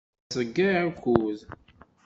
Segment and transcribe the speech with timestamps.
[0.21, 1.39] La nettḍeyyiɛ akud.